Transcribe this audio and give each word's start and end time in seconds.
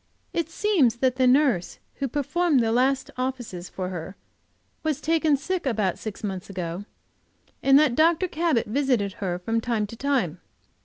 It 0.33 0.49
seems 0.49 0.95
that 0.95 1.17
the 1.17 1.27
nurse 1.27 1.77
who 1.97 2.07
performed 2.07 2.59
the 2.61 2.71
last 2.71 3.11
offices 3.19 3.69
for 3.69 3.89
her 3.89 4.15
was 4.81 4.99
taken 4.99 5.37
sick 5.37 5.67
about 5.67 5.99
six 5.99 6.23
months 6.23 6.49
ago, 6.49 6.85
and 7.61 7.77
that 7.77 7.93
Dr. 7.93 8.27
Cabot 8.27 8.65
visited 8.65 9.13
her 9.21 9.37
from 9.37 9.61
time 9.61 9.85
to 9.85 9.95
time. 9.95 10.39